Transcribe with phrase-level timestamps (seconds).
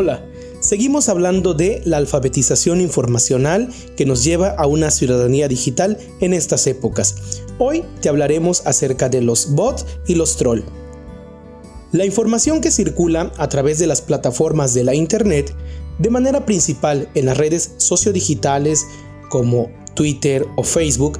[0.00, 0.24] Hola,
[0.60, 3.68] seguimos hablando de la alfabetización informacional
[3.98, 7.42] que nos lleva a una ciudadanía digital en estas épocas.
[7.58, 10.64] Hoy te hablaremos acerca de los bots y los trolls.
[11.92, 15.54] La información que circula a través de las plataformas de la Internet,
[15.98, 18.86] de manera principal en las redes sociodigitales
[19.28, 21.18] como Twitter o Facebook,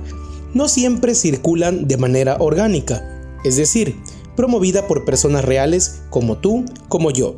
[0.54, 3.94] no siempre circulan de manera orgánica, es decir,
[4.36, 7.36] promovida por personas reales como tú, como yo,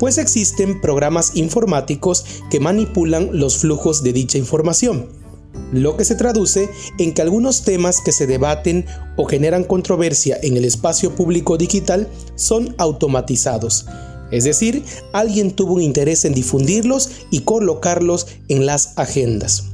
[0.00, 5.06] pues existen programas informáticos que manipulan los flujos de dicha información,
[5.72, 8.86] lo que se traduce en que algunos temas que se debaten
[9.16, 13.86] o generan controversia en el espacio público digital son automatizados,
[14.30, 19.64] es decir, alguien tuvo un interés en difundirlos y colocarlos en las agendas.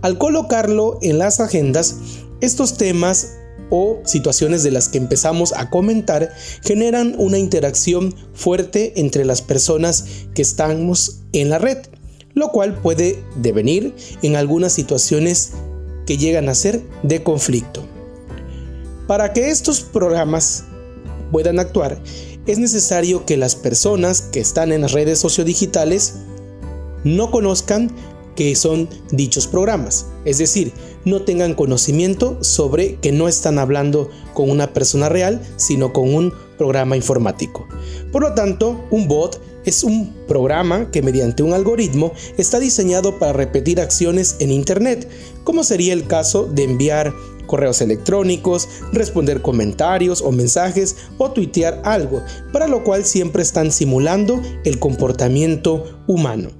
[0.00, 1.96] Al colocarlo en las agendas,
[2.40, 3.32] estos temas
[3.70, 10.04] o situaciones de las que empezamos a comentar generan una interacción fuerte entre las personas
[10.34, 11.78] que estamos en la red,
[12.34, 15.52] lo cual puede devenir en algunas situaciones
[16.06, 17.84] que llegan a ser de conflicto.
[19.06, 20.64] Para que estos programas
[21.30, 22.00] puedan actuar,
[22.46, 26.14] es necesario que las personas que están en las redes sociodigitales
[27.04, 27.90] no conozcan
[28.36, 30.06] que son dichos programas.
[30.24, 30.72] Es decir,
[31.04, 36.32] no tengan conocimiento sobre que no están hablando con una persona real, sino con un
[36.58, 37.66] programa informático.
[38.12, 43.32] Por lo tanto, un bot es un programa que mediante un algoritmo está diseñado para
[43.32, 45.08] repetir acciones en Internet,
[45.42, 47.14] como sería el caso de enviar
[47.46, 54.40] correos electrónicos, responder comentarios o mensajes o tuitear algo, para lo cual siempre están simulando
[54.64, 56.50] el comportamiento humano.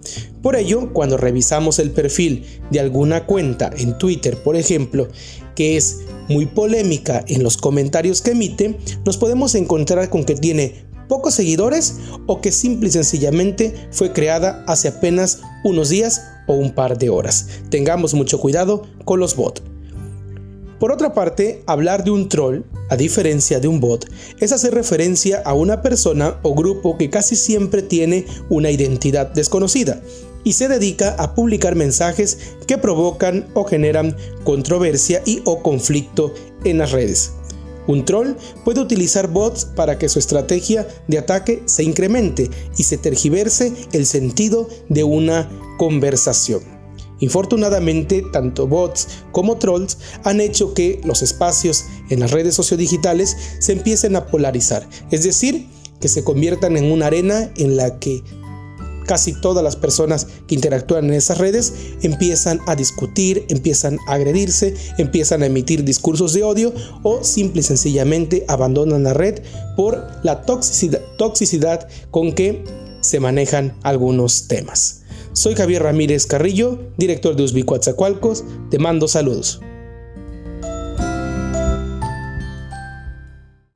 [0.45, 5.09] Por ello, cuando revisamos el perfil de alguna cuenta en Twitter, por ejemplo,
[5.57, 10.85] que es muy polémica en los comentarios que emite, nos podemos encontrar con que tiene
[11.09, 16.75] pocos seguidores o que simple y sencillamente fue creada hace apenas unos días o un
[16.75, 17.49] par de horas.
[17.71, 19.63] Tengamos mucho cuidado con los bots.
[20.79, 24.11] Por otra parte, hablar de un troll, a diferencia de un bot,
[24.41, 30.03] es hacer referencia a una persona o grupo que casi siempre tiene una identidad desconocida
[30.45, 36.33] y se dedica a publicar mensajes que provocan o generan controversia y o conflicto
[36.65, 37.33] en las redes.
[37.87, 38.35] Un troll
[38.65, 44.07] puede utilizar bots para que su estrategia de ataque se incremente y se tergiverse el
[44.07, 46.63] sentido de una conversación.
[47.21, 53.73] Infortunadamente, tanto bots como trolls han hecho que los espacios en las redes sociodigitales se
[53.73, 55.69] empiecen a polarizar, es decir,
[56.01, 58.23] que se conviertan en una arena en la que
[59.07, 64.75] casi todas las personas que interactúan en esas redes empiezan a discutir, empiezan a agredirse,
[64.99, 66.73] empiezan a emitir discursos de odio
[67.03, 69.43] o simple y sencillamente abandonan la red
[69.77, 72.65] por la toxicidad, con que
[73.01, 75.03] se manejan algunos temas.
[75.33, 77.65] Soy Javier Ramírez Carrillo, director de Uzbi
[78.71, 79.61] Te mando saludos.